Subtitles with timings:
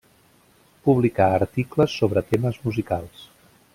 [0.87, 3.29] Publicà articles sobre temes musicals.